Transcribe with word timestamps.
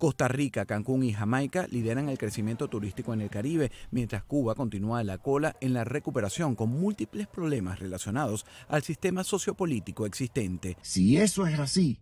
Costa 0.00 0.28
Rica, 0.28 0.64
Cancún 0.64 1.02
y 1.02 1.12
Jamaica 1.12 1.66
lideran 1.70 2.08
el 2.08 2.16
crecimiento 2.16 2.68
turístico 2.68 3.12
en 3.12 3.20
el 3.20 3.28
Caribe, 3.28 3.70
mientras 3.90 4.24
Cuba 4.24 4.54
continúa 4.54 5.04
la 5.04 5.18
cola 5.18 5.54
en 5.60 5.74
la 5.74 5.84
recuperación 5.84 6.54
con 6.54 6.70
múltiples 6.70 7.26
problemas 7.26 7.80
relacionados 7.80 8.46
al 8.68 8.82
sistema 8.82 9.24
sociopolítico 9.24 10.06
existente. 10.06 10.78
Si 10.80 11.18
eso 11.18 11.46
es 11.46 11.58
así, 11.58 11.98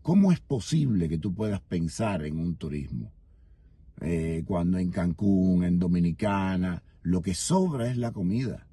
¿cómo 0.00 0.32
es 0.32 0.40
posible 0.40 1.10
que 1.10 1.18
tú 1.18 1.34
puedas 1.34 1.60
pensar 1.60 2.24
en 2.24 2.38
un 2.38 2.56
turismo? 2.56 3.12
Eh, 4.00 4.42
cuando 4.46 4.78
en 4.78 4.90
Cancún, 4.90 5.62
en 5.62 5.78
Dominicana, 5.78 6.82
lo 7.02 7.20
que 7.20 7.34
sobra 7.34 7.90
es 7.90 7.98
la 7.98 8.12
comida. 8.12 8.66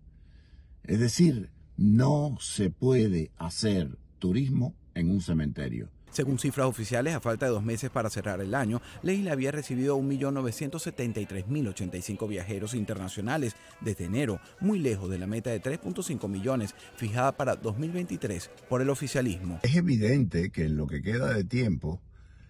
Es 0.86 1.02
decir, 1.02 1.50
no 1.75 2.38
se 2.39 2.70
puede 2.70 3.32
hacer 3.36 3.98
turismo 4.20 4.73
en 4.95 5.11
un 5.11 5.20
cementerio. 5.20 5.89
Según 6.14 6.38
cifras 6.38 6.68
oficiales, 6.68 7.16
a 7.16 7.20
falta 7.20 7.48
de 7.48 7.52
dos 7.52 7.64
meses 7.64 7.89
para 7.89 8.11
cerrar 8.11 8.39
el 8.39 8.54
año, 8.54 8.84
la 9.02 9.14
isla 9.14 9.32
había 9.32 9.52
recibido 9.52 9.98
1.973.085 9.98 12.28
viajeros 12.28 12.75
internacionales 12.75 13.55
desde 13.82 14.05
enero, 14.05 14.39
muy 14.60 14.78
lejos 14.78 15.10
de 15.10 15.18
la 15.18 15.25
meta 15.25 15.50
de 15.50 15.60
3.5 15.60 16.29
millones 16.29 16.75
fijada 16.97 17.32
para 17.32 17.55
2023 17.55 18.52
por 18.69 18.83
el 18.83 18.91
oficialismo. 18.91 19.60
Es 19.64 19.75
evidente 19.75 20.52
que 20.52 20.65
en 20.65 20.78
lo 20.78 20.86
que 20.86 21.02
queda 21.02 21.33
de 21.33 21.46
tiempo, 21.46 22.00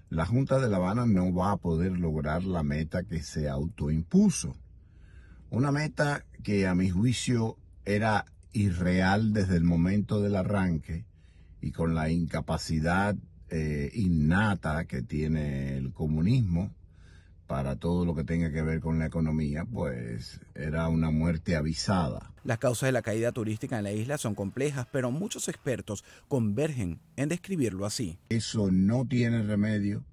la 0.10 0.26
Junta 0.26 0.60
de 0.60 0.68
La 0.68 0.76
Habana 0.76 1.06
no 1.06 1.34
va 1.34 1.54
a 1.54 1.58
poder 1.58 1.94
lograr 1.94 2.44
la 2.44 2.64
meta 2.64 3.06
que 3.06 3.24
se 3.24 3.48
autoimpuso. 3.48 4.58
Una 5.50 5.72
meta 5.72 6.26
que 6.44 6.68
a 6.68 6.76
mi 6.76 6.90
juicio 6.90 7.56
era 7.86 8.26
irreal 8.52 9.32
desde 9.32 9.56
el 9.56 9.64
momento 9.64 10.20
del 10.20 10.36
arranque 10.36 11.06
y 11.62 11.72
con 11.72 11.96
la 11.96 12.10
incapacidad 12.10 13.16
eh, 13.56 13.92
innata 13.94 14.86
que 14.86 15.04
tiene 15.04 15.78
el 15.78 15.94
comunismo 15.94 16.72
para 17.46 17.76
todo 17.76 18.04
lo 18.04 18.16
que 18.16 18.24
tenga 18.24 18.52
que 18.52 18.64
ver 18.64 18.80
con 18.80 18.98
la 18.98 19.06
economía, 19.06 19.64
pues 19.64 20.42
era 20.56 20.88
una 20.88 21.12
muerte 21.12 21.56
avisada. 21.56 22.32
Las 22.44 22.58
causas 22.58 22.88
de 22.88 22.94
la 22.94 23.04
caída 23.04 23.32
turística 23.32 23.78
en 23.78 23.84
la 23.84 23.92
isla 23.92 24.18
son 24.18 24.34
complejas, 24.34 24.88
pero 24.92 25.12
muchos 25.12 25.50
expertos 25.50 26.04
convergen 26.28 27.00
en 27.16 27.30
describirlo 27.30 27.86
así. 27.86 28.18
Eso 28.30 28.72
no 28.72 29.06
tiene 29.06 29.44
remedio. 29.44 30.04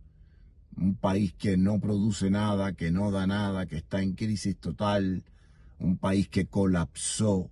Un 0.76 0.94
país 0.94 1.32
que 1.32 1.56
no 1.56 1.80
produce 1.80 2.28
nada, 2.28 2.74
que 2.74 2.90
no 2.90 3.10
da 3.10 3.26
nada, 3.26 3.64
que 3.64 3.78
está 3.78 4.02
en 4.02 4.12
crisis 4.12 4.58
total, 4.58 5.24
un 5.78 5.96
país 5.96 6.28
que 6.28 6.44
colapsó 6.44 7.48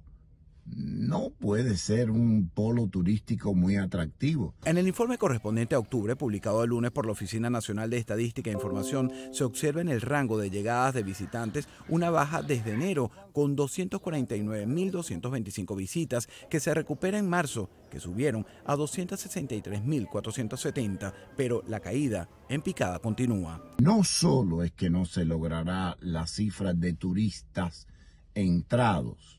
no 0.77 1.31
puede 1.31 1.77
ser 1.77 2.11
un 2.11 2.49
polo 2.49 2.89
turístico 2.89 3.55
muy 3.55 3.77
atractivo. 3.77 4.55
En 4.65 4.79
el 4.79 4.89
informe 4.89 5.19
correspondiente 5.19 5.75
a 5.75 5.79
octubre, 5.79 6.17
publicado 6.17 6.65
el 6.65 6.71
lunes 6.71 6.91
por 6.91 7.05
la 7.07 7.13
Oficina 7.13 7.51
Nacional 7.51 7.91
de 7.91 7.99
Estadística 7.99 8.51
e 8.51 8.55
Información, 8.55 9.13
se 9.33 9.45
observa 9.45 9.81
en 9.81 9.89
el 9.89 10.01
rango 10.01 10.39
de 10.39 10.51
llegadas 10.51 10.95
de 10.95 11.03
visitantes 11.03 11.69
una 11.89 12.11
baja 12.11 12.43
desde 12.43 12.75
enero 12.75 13.11
con 13.33 13.57
249.225 13.57 15.77
visitas 15.77 16.29
que 16.51 16.61
se 16.61 16.75
recupera 16.75 17.19
en 17.19 17.29
marzo, 17.29 17.69
que 17.91 17.99
subieron 18.01 18.47
a 18.65 18.77
263.470, 18.77 21.13
pero 21.37 21.63
la 21.67 21.81
caída 21.81 22.29
en 22.49 22.63
picada 22.63 22.99
continúa. 22.99 23.63
No 23.79 24.03
solo 24.05 24.63
es 24.63 24.73
que 24.73 24.89
no 24.91 25.05
se 25.05 25.25
logrará 25.25 25.97
la 26.01 26.27
cifra 26.27 26.75
de 26.75 26.95
turistas 26.95 27.87
entrados, 28.35 29.38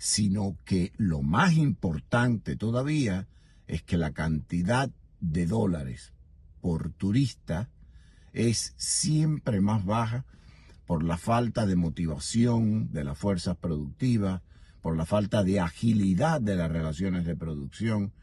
sino 0.00 0.56
que 0.64 0.94
lo 0.96 1.20
más 1.20 1.52
importante 1.52 2.56
todavía 2.56 3.28
es 3.66 3.82
que 3.82 3.98
la 3.98 4.12
cantidad 4.12 4.88
de 5.20 5.44
dólares 5.44 6.14
por 6.62 6.90
turista 6.92 7.68
es 8.32 8.72
siempre 8.78 9.60
más 9.60 9.84
baja 9.84 10.24
por 10.86 11.04
la 11.04 11.18
falta 11.18 11.66
de 11.66 11.76
motivación 11.76 12.90
de 12.92 13.04
las 13.04 13.18
fuerzas 13.18 13.58
productivas, 13.58 14.40
por 14.80 14.96
la 14.96 15.04
falta 15.04 15.44
de 15.44 15.60
agilidad 15.60 16.40
de 16.40 16.56
las 16.56 16.72
relaciones 16.72 17.26
de 17.26 17.36
producción 17.36 18.14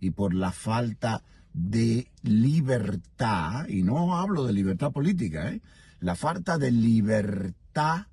y 0.00 0.10
por 0.10 0.34
la 0.34 0.52
falta 0.52 1.24
de 1.54 2.12
libertad, 2.20 3.68
y 3.68 3.84
no 3.84 4.18
hablo 4.18 4.44
de 4.44 4.52
libertad 4.52 4.92
política, 4.92 5.50
¿eh? 5.50 5.62
la 5.98 6.14
falta 6.14 6.58
de 6.58 6.72
libertad 6.72 8.08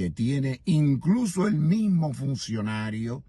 que 0.00 0.08
tiene 0.08 0.62
incluso 0.64 1.46
el 1.46 1.56
mismo 1.56 2.14
funcionario 2.14 3.22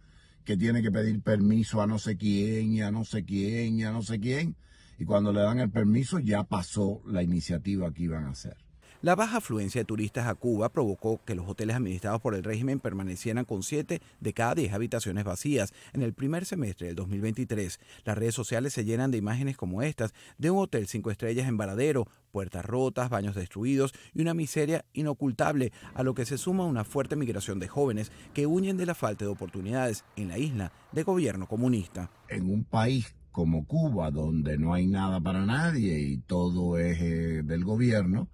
que 0.45 0.55
tiene 0.55 0.81
que 0.81 0.89
pedir 0.89 1.21
permiso 1.21 1.81
a 1.81 1.85
no 1.85 1.99
sé 1.99 2.15
quién 2.15 2.81
a 2.81 2.91
no 2.91 3.03
sé 3.03 3.25
quién 3.25 3.83
a 3.83 3.91
no 3.91 4.01
sé 4.01 4.21
quién. 4.21 4.55
Y 4.97 5.03
cuando 5.03 5.33
le 5.33 5.41
dan 5.41 5.59
el 5.59 5.69
permiso 5.69 6.19
ya 6.19 6.45
pasó 6.45 7.01
la 7.05 7.23
iniciativa 7.23 7.91
que 7.91 8.03
iban 8.03 8.23
a 8.23 8.29
hacer. 8.29 8.55
La 9.03 9.15
baja 9.15 9.37
afluencia 9.37 9.81
de 9.81 9.85
turistas 9.85 10.27
a 10.27 10.35
Cuba 10.35 10.69
provocó 10.69 11.19
que 11.25 11.33
los 11.33 11.49
hoteles 11.49 11.75
administrados 11.75 12.21
por 12.21 12.35
el 12.35 12.43
régimen 12.43 12.79
permanecieran 12.79 13.45
con 13.45 13.63
7 13.63 13.99
de 14.19 14.33
cada 14.33 14.53
10 14.53 14.73
habitaciones 14.73 15.23
vacías 15.23 15.73
en 15.93 16.03
el 16.03 16.13
primer 16.13 16.45
semestre 16.45 16.85
del 16.85 16.97
2023. 16.97 17.79
Las 18.05 18.15
redes 18.15 18.35
sociales 18.35 18.73
se 18.73 18.85
llenan 18.85 19.09
de 19.09 19.17
imágenes 19.17 19.57
como 19.57 19.81
estas 19.81 20.13
de 20.37 20.51
un 20.51 20.59
hotel 20.59 20.85
cinco 20.85 21.09
estrellas 21.09 21.47
en 21.47 21.57
Varadero, 21.57 22.07
puertas 22.31 22.63
rotas, 22.63 23.09
baños 23.09 23.33
destruidos 23.33 23.91
y 24.13 24.21
una 24.21 24.35
miseria 24.35 24.85
inocultable, 24.93 25.71
a 25.95 26.03
lo 26.03 26.13
que 26.13 26.25
se 26.25 26.37
suma 26.37 26.67
una 26.67 26.83
fuerte 26.83 27.15
migración 27.15 27.57
de 27.57 27.69
jóvenes 27.69 28.11
que 28.35 28.45
huyen 28.45 28.77
de 28.77 28.85
la 28.85 28.93
falta 28.93 29.25
de 29.25 29.31
oportunidades 29.31 30.05
en 30.15 30.27
la 30.27 30.37
isla 30.37 30.73
de 30.91 31.01
gobierno 31.01 31.47
comunista. 31.47 32.11
En 32.29 32.47
un 32.47 32.65
país 32.65 33.15
como 33.31 33.65
Cuba, 33.65 34.11
donde 34.11 34.59
no 34.59 34.75
hay 34.75 34.85
nada 34.85 35.19
para 35.19 35.43
nadie 35.43 35.97
y 36.01 36.17
todo 36.17 36.77
es 36.77 37.01
eh, 37.01 37.41
del 37.43 37.65
gobierno, 37.65 38.27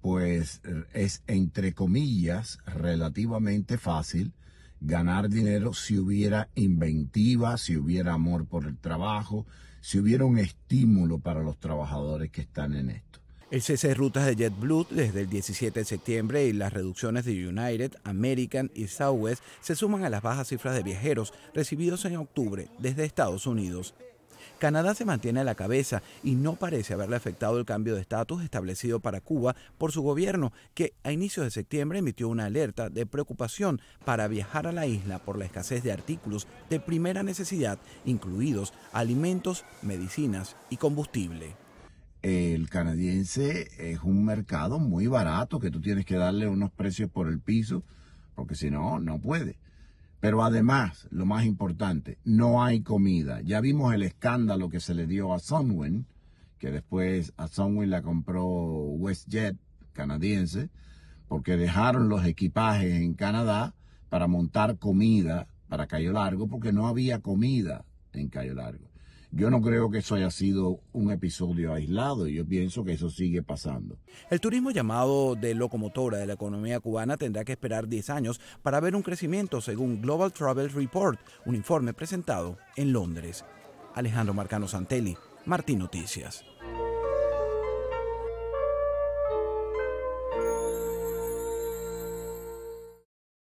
pues 0.00 0.60
es 0.94 1.22
entre 1.26 1.74
comillas 1.74 2.58
relativamente 2.66 3.78
fácil 3.78 4.32
ganar 4.80 5.28
dinero 5.28 5.74
si 5.74 5.98
hubiera 5.98 6.48
inventiva, 6.54 7.58
si 7.58 7.76
hubiera 7.76 8.14
amor 8.14 8.46
por 8.46 8.66
el 8.66 8.78
trabajo, 8.78 9.46
si 9.80 9.98
hubiera 9.98 10.24
un 10.24 10.38
estímulo 10.38 11.18
para 11.18 11.42
los 11.42 11.58
trabajadores 11.58 12.30
que 12.30 12.40
están 12.40 12.74
en 12.74 12.90
esto. 12.90 13.20
El 13.50 13.62
cese 13.62 13.88
de 13.88 13.94
rutas 13.94 14.26
de 14.26 14.36
JetBlue 14.36 14.86
desde 14.90 15.22
el 15.22 15.28
17 15.28 15.80
de 15.80 15.84
septiembre 15.84 16.46
y 16.46 16.52
las 16.52 16.72
reducciones 16.72 17.24
de 17.24 17.48
United, 17.48 17.96
American 18.04 18.70
y 18.74 18.86
Southwest 18.86 19.42
se 19.60 19.74
suman 19.74 20.04
a 20.04 20.10
las 20.10 20.22
bajas 20.22 20.48
cifras 20.48 20.76
de 20.76 20.84
viajeros 20.84 21.34
recibidos 21.52 22.04
en 22.04 22.16
octubre 22.16 22.68
desde 22.78 23.04
Estados 23.04 23.48
Unidos. 23.48 23.94
Canadá 24.58 24.94
se 24.94 25.04
mantiene 25.04 25.40
a 25.40 25.44
la 25.44 25.54
cabeza 25.54 26.02
y 26.22 26.34
no 26.34 26.56
parece 26.56 26.94
haberle 26.94 27.16
afectado 27.16 27.58
el 27.58 27.64
cambio 27.64 27.94
de 27.94 28.00
estatus 28.00 28.42
establecido 28.42 29.00
para 29.00 29.20
Cuba 29.20 29.56
por 29.78 29.92
su 29.92 30.02
gobierno, 30.02 30.52
que 30.74 30.94
a 31.02 31.12
inicios 31.12 31.44
de 31.44 31.50
septiembre 31.50 32.00
emitió 32.00 32.28
una 32.28 32.46
alerta 32.46 32.90
de 32.90 33.06
preocupación 33.06 33.80
para 34.04 34.28
viajar 34.28 34.66
a 34.66 34.72
la 34.72 34.86
isla 34.86 35.18
por 35.18 35.38
la 35.38 35.44
escasez 35.44 35.82
de 35.82 35.92
artículos 35.92 36.46
de 36.68 36.80
primera 36.80 37.22
necesidad, 37.22 37.78
incluidos 38.04 38.72
alimentos, 38.92 39.64
medicinas 39.82 40.56
y 40.70 40.76
combustible. 40.76 41.54
El 42.22 42.68
canadiense 42.68 43.70
es 43.78 44.00
un 44.02 44.24
mercado 44.24 44.78
muy 44.78 45.06
barato 45.06 45.58
que 45.58 45.70
tú 45.70 45.80
tienes 45.80 46.04
que 46.04 46.16
darle 46.16 46.46
unos 46.46 46.70
precios 46.70 47.10
por 47.10 47.28
el 47.28 47.40
piso, 47.40 47.82
porque 48.34 48.54
si 48.54 48.70
no, 48.70 49.00
no 49.00 49.18
puede. 49.18 49.56
Pero 50.20 50.44
además, 50.44 51.08
lo 51.10 51.24
más 51.24 51.46
importante, 51.46 52.18
no 52.24 52.62
hay 52.62 52.82
comida. 52.82 53.40
Ya 53.40 53.60
vimos 53.60 53.94
el 53.94 54.02
escándalo 54.02 54.68
que 54.68 54.80
se 54.80 54.94
le 54.94 55.06
dio 55.06 55.32
a 55.32 55.38
Sunwin, 55.38 56.06
que 56.58 56.70
después 56.70 57.32
a 57.38 57.48
Sunwin 57.48 57.88
la 57.88 58.02
compró 58.02 58.44
WestJet 58.44 59.56
canadiense, 59.92 60.68
porque 61.26 61.56
dejaron 61.56 62.08
los 62.08 62.24
equipajes 62.26 62.96
en 62.96 63.14
Canadá 63.14 63.74
para 64.10 64.26
montar 64.26 64.76
comida 64.78 65.48
para 65.68 65.86
Cayo 65.86 66.12
Largo, 66.12 66.48
porque 66.48 66.72
no 66.72 66.86
había 66.86 67.20
comida 67.20 67.84
en 68.12 68.28
Cayo 68.28 68.54
Largo. 68.54 68.90
Yo 69.32 69.48
no 69.48 69.62
creo 69.62 69.90
que 69.90 69.98
eso 69.98 70.16
haya 70.16 70.30
sido 70.30 70.80
un 70.92 71.12
episodio 71.12 71.72
aislado 71.72 72.26
y 72.26 72.34
yo 72.34 72.44
pienso 72.44 72.84
que 72.84 72.94
eso 72.94 73.10
sigue 73.10 73.42
pasando. 73.42 73.96
El 74.28 74.40
turismo 74.40 74.72
llamado 74.72 75.36
de 75.36 75.54
locomotora 75.54 76.18
de 76.18 76.26
la 76.26 76.32
economía 76.32 76.80
cubana 76.80 77.16
tendrá 77.16 77.44
que 77.44 77.52
esperar 77.52 77.86
10 77.86 78.10
años 78.10 78.40
para 78.62 78.80
ver 78.80 78.96
un 78.96 79.02
crecimiento 79.02 79.60
según 79.60 80.02
Global 80.02 80.32
Travel 80.32 80.70
Report, 80.70 81.20
un 81.46 81.54
informe 81.54 81.94
presentado 81.94 82.58
en 82.76 82.92
Londres. 82.92 83.44
Alejandro 83.94 84.34
Marcano 84.34 84.66
Santelli, 84.66 85.16
Martín 85.46 85.78
Noticias. 85.78 86.44